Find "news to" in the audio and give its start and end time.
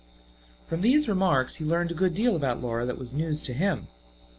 3.13-3.53